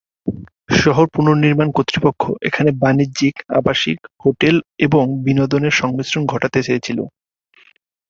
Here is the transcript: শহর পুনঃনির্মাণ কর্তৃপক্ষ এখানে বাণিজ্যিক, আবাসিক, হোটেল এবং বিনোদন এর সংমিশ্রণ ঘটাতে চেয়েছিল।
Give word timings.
শহর 0.75 1.05
পুনঃনির্মাণ 1.13 1.69
কর্তৃপক্ষ 1.71 2.23
এখানে 2.41 2.69
বাণিজ্যিক, 2.81 3.35
আবাসিক, 3.57 3.99
হোটেল 4.23 4.55
এবং 4.79 5.03
বিনোদন 5.25 5.63
এর 5.63 5.75
সংমিশ্রণ 5.81 6.23
ঘটাতে 6.25 6.59
চেয়েছিল। 6.63 6.99